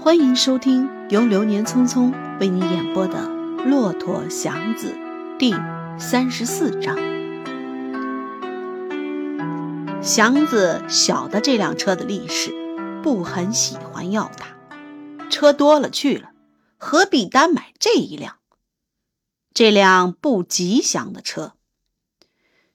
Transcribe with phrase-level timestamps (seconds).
[0.00, 3.18] 欢迎收听由流年匆匆为你演播的
[3.68, 4.94] 《骆驼祥子》
[5.38, 5.52] 第
[5.98, 6.96] 三十四章。
[10.00, 12.54] 祥子晓得这辆车的历史，
[13.02, 14.56] 不很喜欢要它。
[15.30, 16.30] 车多了去了，
[16.76, 18.36] 何必单买这一辆？
[19.52, 21.54] 这辆不吉祥的车，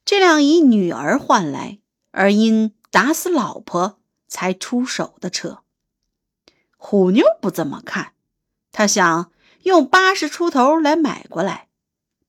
[0.04, 1.80] 这辆以女儿换来，
[2.12, 3.98] 而因打死老婆
[4.28, 5.60] 才出手的车。
[6.86, 8.12] 虎妞不这么看，
[8.74, 11.70] 他想用八十出头来买过来，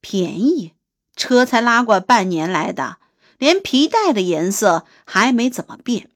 [0.01, 0.75] 便宜。
[1.17, 2.99] 车才拉过半年来的，
[3.37, 6.09] 连皮带的颜色还没怎么变，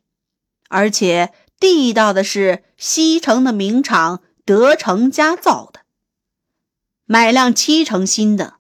[0.69, 5.81] 而且地道的是西城的名厂德成家造的。
[7.07, 8.59] 买辆七成新的，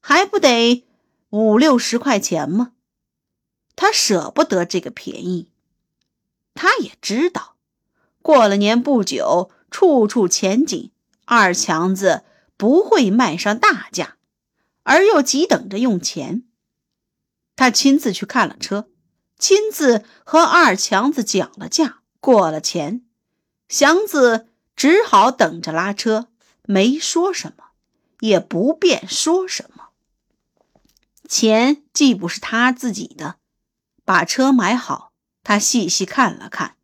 [0.00, 0.86] 还不得
[1.28, 2.72] 五六十块钱吗？
[3.76, 5.50] 他舍不得这个便宜，
[6.54, 7.56] 他也知道。
[8.22, 10.90] 过了年不久，处处前景，
[11.24, 12.24] 二强子
[12.56, 14.16] 不会卖上大价，
[14.82, 16.42] 而又急等着用钱。
[17.56, 18.88] 他亲自去看了车，
[19.38, 23.04] 亲自和二强子讲了价，过了钱，
[23.68, 26.28] 祥子只好等着拉车，
[26.64, 27.64] 没说什么，
[28.20, 29.88] 也不便说什么。
[31.28, 33.36] 钱既不是他自己的，
[34.04, 36.76] 把车买好，他细细看了看，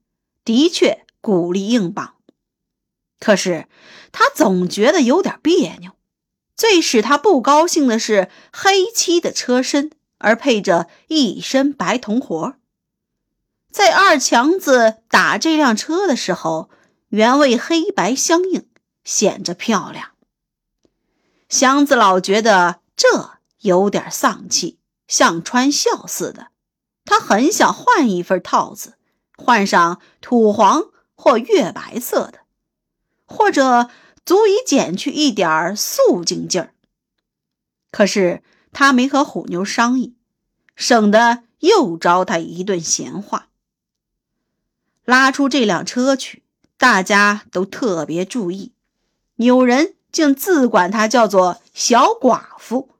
[0.44, 1.03] 的确。
[1.25, 2.17] 鼓励硬绑，
[3.19, 3.67] 可是
[4.12, 5.92] 他总觉得有点别扭。
[6.55, 12.56] 最使他不高兴的是黑漆的车身，而配着一身白铜活。
[13.72, 16.69] 在二强子打这辆车的时候，
[17.08, 18.69] 原为黑白相映，
[19.02, 20.11] 显着漂亮。
[21.48, 26.48] 祥子老觉得这有点丧气，像穿孝似的。
[27.06, 28.98] 他很想换一份套子，
[29.39, 30.92] 换上土黄。
[31.14, 32.40] 或月白色的，
[33.24, 33.88] 或者
[34.26, 36.74] 足以减去一点素净劲儿。
[37.90, 40.16] 可是他没和虎妞商议，
[40.74, 43.48] 省得又招他一顿闲话。
[45.05, 46.42] 拉出这辆车去，
[46.77, 48.72] 大家都特别注意，
[49.36, 52.90] 有人竟自管他叫做小寡妇。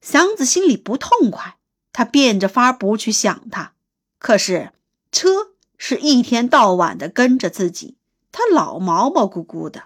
[0.00, 1.58] 祥子心里不痛快，
[1.92, 3.74] 他变着法不去想他。
[4.18, 4.72] 可是
[5.12, 5.50] 车。
[5.82, 7.96] 是一天到晚的跟着自己，
[8.30, 9.84] 他老毛毛咕咕的，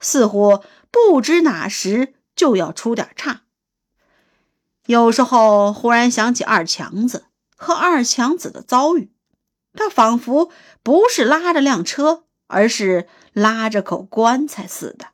[0.00, 3.42] 似乎不知哪时就要出点岔。
[4.86, 9.12] 有时候忽然想起二强子和二强子的遭遇，
[9.74, 10.50] 他仿佛
[10.82, 15.08] 不是拉着辆车，而是拉着口棺材似的。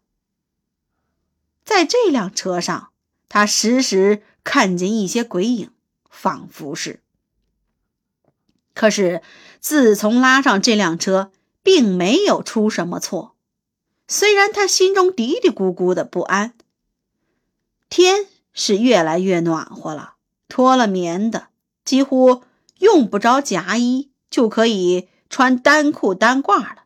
[1.65, 2.93] 在这辆车上，
[3.29, 5.73] 他时时看见一些鬼影，
[6.09, 7.01] 仿佛是。
[8.75, 9.23] 可是，
[9.61, 11.31] 自从拉上这辆车，
[11.63, 13.35] 并没有出什么错。
[14.07, 16.55] 虽然他心中嘀嘀咕咕的不安。
[17.89, 20.15] 天是越来越暖和了，
[20.49, 21.49] 脱了棉的，
[21.85, 22.43] 几乎
[22.79, 26.85] 用不着夹衣，就可以穿单裤单褂了。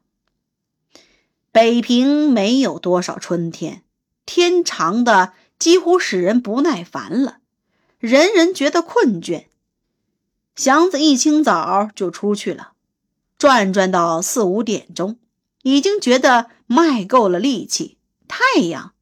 [1.50, 3.82] 北平没有多少春天，
[4.26, 7.38] 天长的几乎使人不耐烦了，
[7.98, 9.46] 人人觉得困倦。
[10.58, 12.72] 祥子一清早就出去了，
[13.38, 15.16] 转转到四五点钟，
[15.62, 17.96] 已经觉得卖够了力气。
[18.26, 18.92] 太阳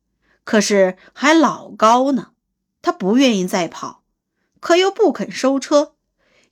[0.44, 2.32] 可是还老高呢，
[2.82, 4.02] 他不愿意再跑，
[4.60, 5.94] 可又不肯收车，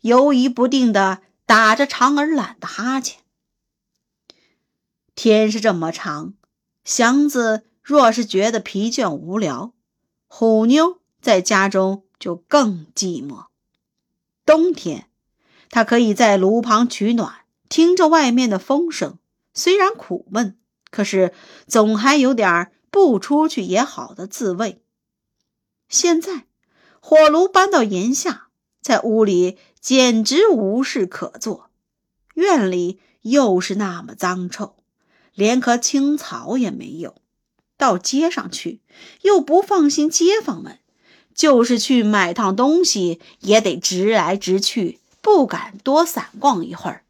[0.00, 3.20] 犹疑不定的打着长而懒的哈欠。
[5.14, 6.32] 天是这么长，
[6.82, 9.74] 祥子若是觉得疲倦无聊，
[10.28, 13.48] 虎妞在家中就更寂寞。
[14.46, 15.08] 冬天，
[15.70, 19.18] 他可以在炉旁取暖，听着外面的风声，
[19.52, 20.58] 虽然苦闷，
[20.90, 21.32] 可是
[21.66, 24.82] 总还有点不出去也好的滋味。
[25.88, 26.46] 现在
[27.00, 28.48] 火炉搬到檐下，
[28.80, 31.70] 在屋里简直无事可做，
[32.34, 34.76] 院里又是那么脏臭，
[35.34, 37.16] 连棵青草也没有。
[37.76, 38.82] 到街上去，
[39.22, 40.78] 又不放心街坊们。
[41.34, 47.02] 就是去买趟东西，也得直来直去，不敢多散逛一会儿。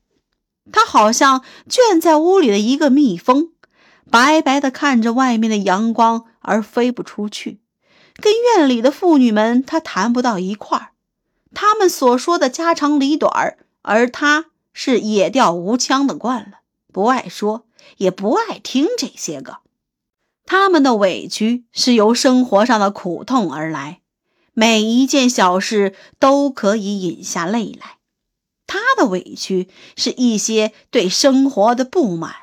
[0.73, 3.51] 他好像圈在屋里的一个蜜蜂，
[4.11, 7.61] 白白的看着外面的阳光而飞不出去。
[8.17, 10.93] 跟院里的妇女们，他谈不到一块儿。
[11.53, 16.61] 他们所说的家长里短，而他是野调无腔的惯了，
[16.93, 17.67] 不爱说，
[17.99, 19.59] 也不爱听这些个。
[20.47, 24.01] 他们的委屈是由生活上的苦痛而来。
[24.55, 27.99] 每一件小事都可以引下泪来，
[28.67, 32.35] 他的委屈是一些对生活的不满，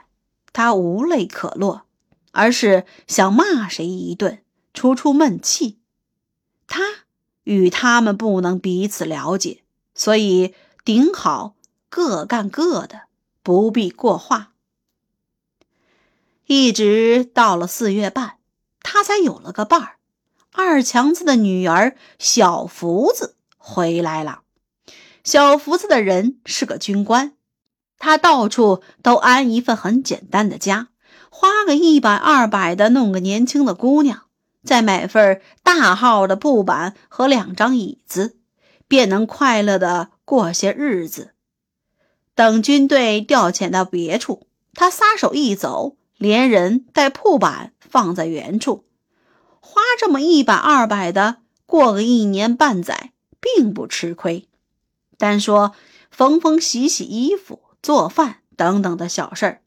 [0.54, 1.86] 他无泪可落，
[2.32, 4.44] 而是想骂谁一顿，
[4.74, 5.80] 出出闷气。
[6.68, 6.82] 他
[7.44, 9.64] 与他们不能彼此了解，
[9.96, 10.54] 所以
[10.84, 11.56] 顶好
[11.90, 13.04] 各干各的，
[13.42, 14.52] 不必过话。
[16.46, 18.38] 一直到了四月半，
[18.82, 19.98] 他才有了个伴儿。
[20.54, 24.42] 二强子的女儿小福子回来了。
[25.24, 27.34] 小福子的人是个军官，
[27.98, 30.90] 他到处都安一份很简单的家，
[31.30, 34.24] 花个一百二百的弄个年轻的姑娘，
[34.64, 38.38] 再买份大号的布板和两张椅子，
[38.88, 41.34] 便能快乐的过些日子。
[42.34, 48.86] 等军队调遣到别处，他撒手一走，连人带铺板放在原处。
[49.62, 54.50] 花这么一百二百的过个一年半载，并不吃亏。
[55.18, 55.74] 单说
[56.10, 59.62] 缝缝洗洗衣服、做饭等等的小事儿，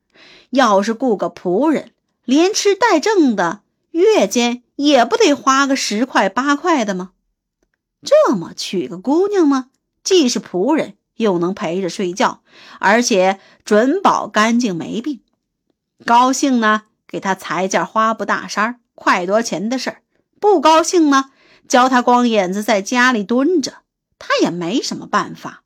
[0.51, 1.93] 要是雇个仆人，
[2.25, 3.63] 连吃带挣的，
[3.93, 7.13] 月间也不得花个十块八块的吗？
[8.03, 9.71] 这么娶个姑娘吗？
[10.03, 12.43] 既是仆人，又能陪着睡觉，
[12.81, 15.21] 而且准保干净没病。
[16.05, 20.03] 高兴呢，给他裁件花布大衫儿快多钱的事儿，
[20.41, 21.31] 不高兴呢，
[21.69, 23.79] 教他光眼子在家里蹲着，
[24.19, 25.63] 他也没什么办法。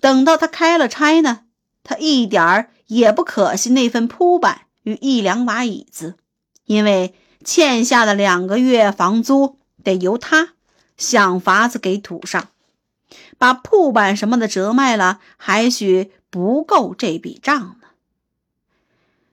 [0.00, 1.42] 等到他开了差呢，
[1.82, 6.16] 他一点儿也不可惜那份铺板与一两把椅子，
[6.64, 7.14] 因为
[7.44, 10.54] 欠下的两个月房租得由他
[10.96, 12.48] 想法子给堵上，
[13.38, 17.85] 把铺板什么的折卖了，还许不够这笔账呢。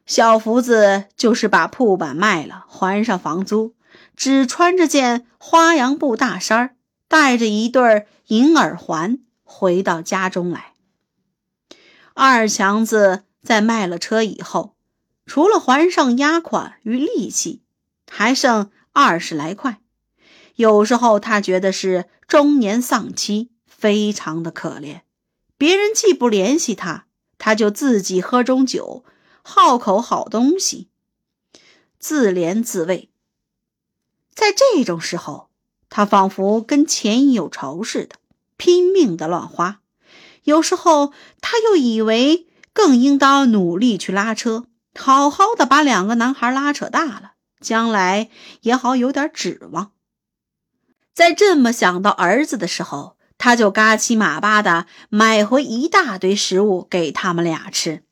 [0.06, 3.74] 小福子就是把铺板卖了，还上房租，
[4.16, 6.76] 只穿着件花洋布大衫
[7.08, 10.74] 戴着一对银耳环，回到家中来。
[12.14, 14.76] 二强子在卖了车以后，
[15.26, 17.62] 除了还上押款与利息，
[18.12, 19.80] 还剩二十来块。
[20.56, 25.02] 有时候他觉得是中年丧妻，非常的可怜。
[25.58, 27.06] 别人既不联系他，
[27.38, 29.06] 他就自己喝中酒。
[29.44, 30.88] 好口好东西，
[32.00, 33.10] 自怜自慰。
[34.34, 35.50] 在这种时候，
[35.90, 38.16] 他仿佛跟钱有仇似的，
[38.57, 39.81] 拼命的乱花。
[40.44, 44.66] 有时候，他又以为更应当努力去拉车，
[44.98, 48.30] 好好的把两个男孩拉扯大了，将来
[48.62, 49.92] 也好有点指望。
[51.13, 58.04] 在这么想到儿子的时候，他就嘎七马八的买回一大堆食物给他们俩吃。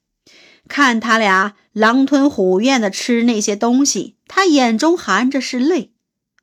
[0.72, 5.92] 看他俩狼吞虎咽的吃那些东西，他眼中含着是泪。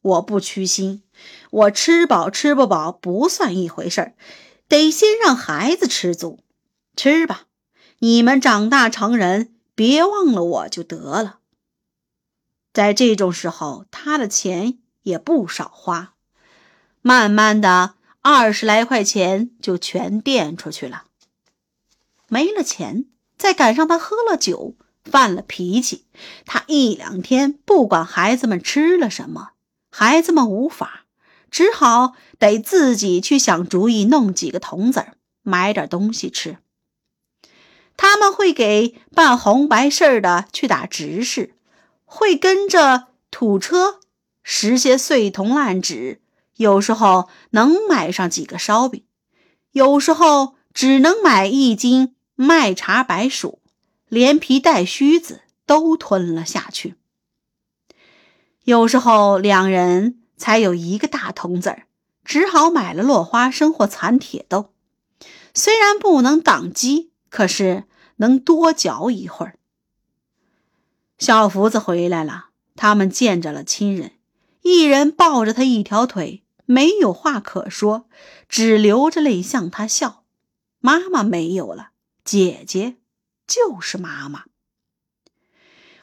[0.02, 1.02] 我不屈心，
[1.50, 4.14] 我吃饱吃不饱不算一回事儿，
[4.68, 6.40] 得先让孩子吃足。
[6.94, 7.44] 吃吧，
[8.00, 11.38] 你们长大成人，别忘了我就得了。
[12.74, 16.12] 在这种时候，他的钱也不少花，
[17.00, 21.04] 慢慢的，二十来块钱就全垫出去了，
[22.28, 23.06] 没了钱。
[23.38, 24.74] 再赶上他喝了酒，
[25.04, 26.04] 犯了脾气，
[26.44, 29.50] 他一两天不管孩子们吃了什么，
[29.90, 31.04] 孩子们无法，
[31.50, 35.06] 只好得自己去想主意，弄几个铜子
[35.42, 36.58] 买点东西吃。
[37.96, 41.54] 他们会给办红白事儿的去打执事，
[42.04, 44.00] 会跟着土车
[44.42, 46.20] 拾些碎铜烂纸，
[46.56, 49.04] 有时候能买上几个烧饼，
[49.72, 52.14] 有时候只能买一斤。
[52.40, 53.58] 麦茶、白薯，
[54.06, 56.94] 连皮带须子都吞了下去。
[58.62, 61.88] 有时候两人才有一个大铜子儿，
[62.24, 64.72] 只好买了落花生或蚕铁豆。
[65.52, 67.86] 虽然不能挡饥，可是
[68.18, 69.58] 能多嚼一会儿。
[71.18, 74.12] 小福子回来了，他们见着了亲人，
[74.62, 78.08] 一人抱着他一条腿，没有话可说，
[78.48, 80.22] 只流着泪向他笑。
[80.78, 81.90] 妈妈没有了。
[82.30, 82.96] 姐姐
[83.46, 84.44] 就是妈妈。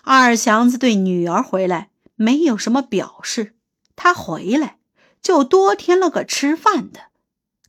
[0.01, 3.53] 二强子对女儿回来没有什么表示，
[3.95, 4.79] 他回来
[5.21, 7.11] 就多添了个吃饭的。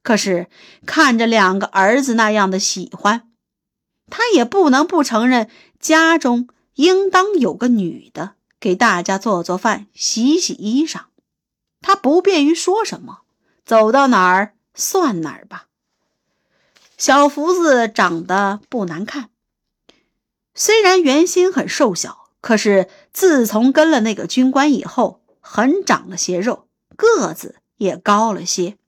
[0.03, 0.49] 可是
[0.87, 3.31] 看着两个儿子那样的喜欢，
[4.09, 11.03] 他也不能不承认家中应当有个女的给大家做做饭、洗洗衣裳。
[11.83, 13.19] 他不便于说什么，
[13.67, 15.66] 走到哪儿算哪儿吧。
[16.97, 19.29] 小福子长得不难看，
[20.55, 28.79] 虽然原先很瘦小，可是自从跟了那个军官以后，很长了些肉，个子也高了些。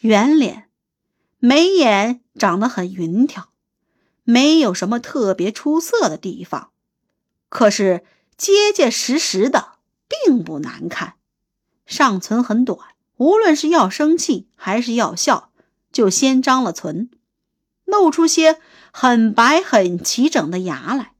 [0.00, 0.68] 圆脸，
[1.40, 3.48] 眉眼长得很匀挑，
[4.22, 6.70] 没有什么特别出色的地方，
[7.48, 8.04] 可是
[8.36, 9.72] 结结实实的，
[10.08, 11.14] 并不难看。
[11.86, 15.49] 上唇很短，无论是要生气还是要笑，
[15.92, 17.10] 就先张了唇，
[17.84, 18.58] 露出些
[18.92, 21.12] 很白很齐整的牙来。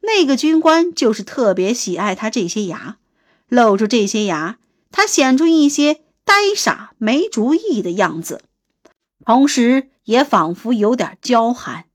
[0.00, 2.98] 那个军官就是特别喜爱他这些牙，
[3.48, 4.58] 露出这些牙，
[4.92, 8.42] 他显出一些呆傻没主意的样子，
[9.24, 11.86] 同时也仿佛有点娇憨。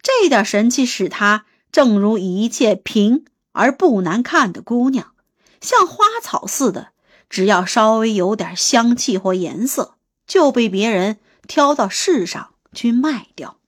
[0.00, 5.12] 这点神气使他正如一切平而不难看的姑娘，
[5.60, 6.92] 像花草似的，
[7.28, 9.96] 只要稍微有点香气或颜色，
[10.28, 11.18] 就被别人
[11.48, 13.58] 挑到市上去卖掉。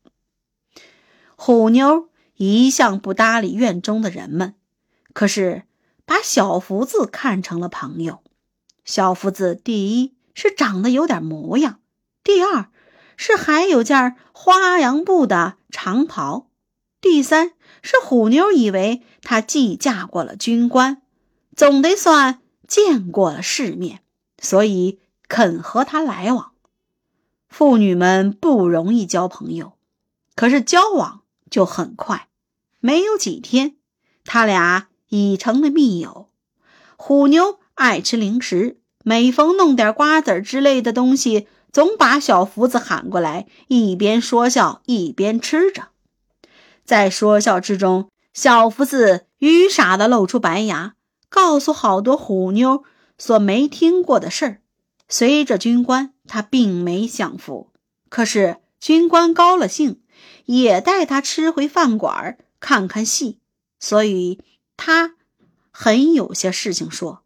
[1.35, 2.09] 虎妞。
[2.43, 4.55] 一向不搭理院中的人们，
[5.13, 5.65] 可是
[6.07, 8.21] 把小福子看成了朋友。
[8.87, 11.81] 小福子第一是长得有点模样，
[12.25, 12.71] 第二
[13.19, 16.49] 是还有件花洋布的长袍，
[17.03, 17.53] 第三
[17.83, 21.03] 是虎妞以为她既嫁过了军官，
[21.55, 24.01] 总得算见过了世面，
[24.41, 24.99] 所以
[25.29, 26.50] 肯和他来往。
[27.51, 29.73] 妇女们不容易交朋友，
[30.35, 32.29] 可是交往就很快。
[32.79, 33.75] 没有几天，
[34.25, 36.31] 他俩已成了密友。
[36.97, 45.89] 虎妞爱吃零食，每逢弄点瓜子之类的东西，总把小福子喊过来，一边说笑一边吃着。
[46.85, 50.95] 在说笑之中，小福子愚傻的露出白牙，
[51.29, 52.85] 告诉好多虎妞
[53.19, 54.61] 所没听过的事儿。
[55.09, 57.73] 随着军官，他并没享福，
[58.09, 60.01] 可是军官高了兴，
[60.45, 62.39] 也带他吃回饭馆儿。
[62.61, 63.41] 看看戏，
[63.81, 64.41] 所以
[64.77, 65.17] 他
[65.73, 67.25] 很有些事情说，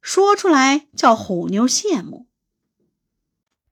[0.00, 2.28] 说出来叫虎妞羡慕。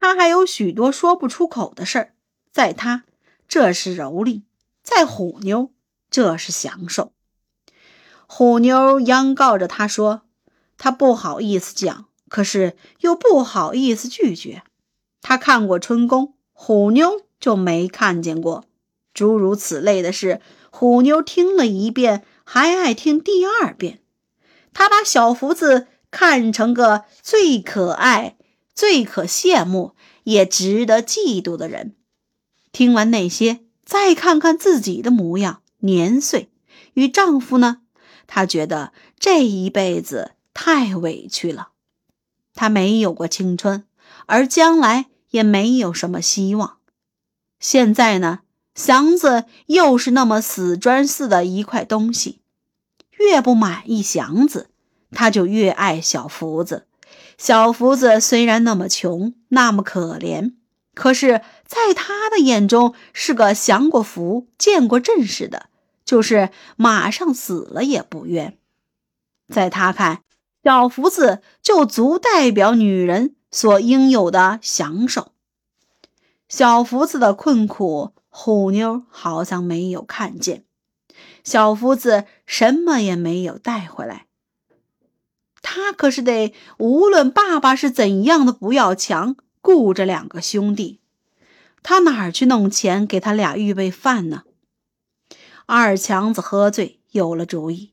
[0.01, 2.15] 他还有许多说不出口的事儿，
[2.51, 3.05] 在他
[3.47, 4.43] 这是蹂躏，
[4.83, 5.71] 在虎妞
[6.11, 7.13] 这是享受。
[8.27, 10.23] 虎妞央告着他说，
[10.77, 14.63] 他不好意思讲，可是又不好意思拒绝。
[15.21, 18.65] 他看过春宫，虎妞就没看见过。
[19.13, 24.01] 诸如此类的事，虎妞听了一遍，还爱听第二遍。
[24.73, 28.37] 他把小福子看成个最可爱、
[28.75, 31.97] 最可羡慕，也值得嫉妒的人。
[32.71, 36.49] 听完那些，再看看自己的模样、年岁
[36.95, 37.81] 与丈夫呢？
[38.29, 41.71] 她觉得这一辈子太委屈了。
[42.59, 43.85] 他没有过青春，
[44.27, 46.79] 而将来也没有什么希望。
[47.61, 48.41] 现在呢？
[48.75, 52.41] 祥子又是那么死砖似的一块东西，
[53.19, 54.71] 越不满意祥子，
[55.13, 56.89] 他就越爱小福子。
[57.37, 60.55] 小福子虽然那么穷，那么可怜，
[60.95, 65.69] 可是在他的眼中是个享过福、见过阵势的，
[66.05, 68.59] 就是马上死了也不冤。
[69.49, 70.23] 在他看，
[70.63, 75.33] 小福子就足代表女人所应有的享受。
[76.49, 78.13] 小福子的困苦。
[78.31, 80.63] 虎妞好像没有看见，
[81.43, 84.27] 小福子什么也没有带回来。
[85.61, 91.01] 他可是得无论爸爸是怎样的不要强，顾着两个兄弟，
[91.83, 94.45] 他哪儿去弄钱给他俩预备饭呢？
[95.67, 97.91] 二强子喝醉，有了主意：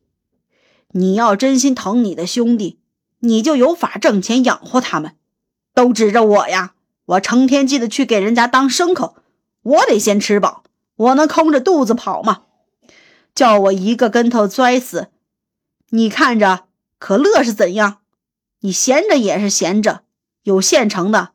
[0.97, 2.79] 你要真心疼你的兄弟，
[3.19, 5.17] 你就有法挣钱养活他们。
[5.73, 6.73] 都指着我呀，
[7.05, 9.17] 我成天记得去给人家当牲口。
[9.61, 10.63] 我得先吃饱，
[10.95, 12.43] 我能空着肚子跑吗？
[13.33, 15.09] 叫我一个跟头摔死，
[15.89, 17.97] 你看着可乐是怎样？
[18.61, 20.03] 你闲着也是闲着，
[20.43, 21.33] 有现成的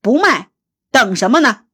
[0.00, 0.48] 不卖，
[0.90, 1.64] 等什么呢？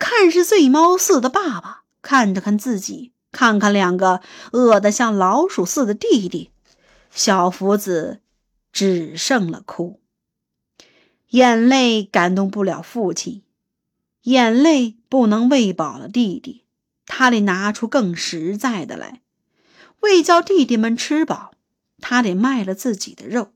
[0.00, 4.20] 看是醉猫似的爸爸，看着看自己，看看两个
[4.52, 6.50] 饿得像老鼠似的弟弟，
[7.10, 8.20] 小福子
[8.72, 10.00] 只剩了哭，
[11.28, 13.42] 眼泪感动不了父亲。
[14.22, 16.64] 眼泪不能喂饱了弟弟，
[17.06, 19.22] 他得拿出更实在的来，
[20.00, 21.52] 为叫弟弟们吃饱，
[22.00, 23.52] 他得卖了自己的肉。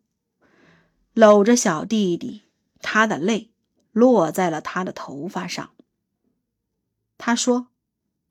[1.12, 2.42] 搂着小弟弟，
[2.80, 3.50] 他的泪
[3.90, 5.70] 落在了他的头发上。
[7.18, 7.66] 他说：“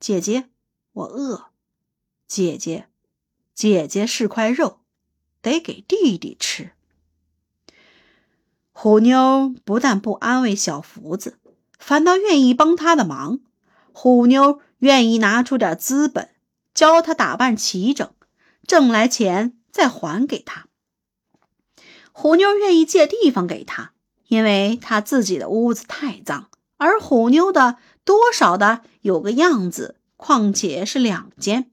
[0.00, 0.48] 姐姐，
[0.92, 1.46] 我饿。
[2.26, 2.88] 姐姐，
[3.54, 4.80] 姐姐是块肉，
[5.40, 6.72] 得给弟弟吃。”
[8.72, 11.38] 虎妞不但不安慰小福子。
[11.78, 13.40] 反倒愿意帮他的忙，
[13.92, 16.30] 虎妞愿意拿出点资本，
[16.72, 18.08] 教他打扮齐整，
[18.68, 20.68] 挣来钱再还给他。
[22.12, 23.94] 虎妞愿意借地方给他，
[24.28, 31.72] 因为他自己的屋子太脏，而虎妞的多少的有个样子，况且是两间，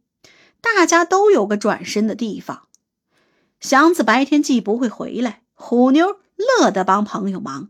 [0.60, 2.68] 大家都有个转身的地方。
[3.60, 7.70] 祥子白天既不会回来，虎妞乐得帮朋友忙，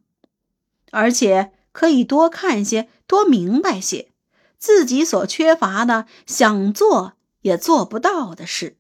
[0.92, 4.14] 而且可以多看些，多明白些
[4.58, 8.78] 自己所缺乏的，想做也做不到的事。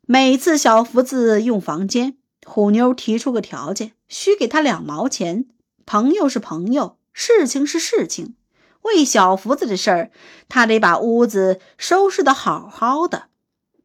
[0.00, 5.46] 每次小福子用房间，虎妞提出个条件，需给他两毛钱。
[5.84, 6.98] 朋友是朋友。
[7.12, 8.34] 事情是事情，
[8.86, 10.10] 为小福子的事儿，
[10.48, 13.28] 他得把屋子收拾得好好的，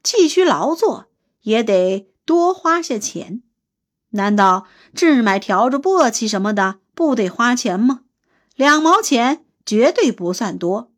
[0.02, 1.08] 继续劳作，
[1.42, 3.44] 也得多花些钱。
[4.12, 8.02] 难道置买笤帚、簸箕什么的不得花钱吗？
[8.56, 10.92] 两毛钱绝对不算多，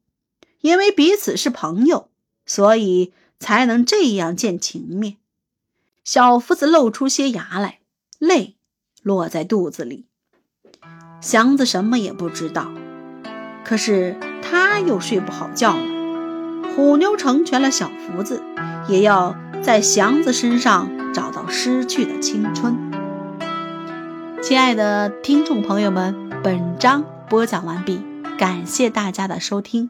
[0.61, 2.09] 因为彼此是朋友，
[2.45, 5.17] 所以才能这样见情面。
[6.03, 7.79] 小福子露出些牙来，
[8.19, 8.57] 泪
[9.01, 10.07] 落在肚子里。
[11.21, 12.73] 祥子什么也不知道，
[13.63, 15.83] 可是他又睡不好觉了。
[16.75, 18.41] 虎妞成全了小福子，
[18.87, 22.75] 也要在祥子身上找到失去的青春。
[24.41, 28.01] 亲爱的听众朋友们，本章播讲完毕，
[28.37, 29.89] 感谢大家的收听。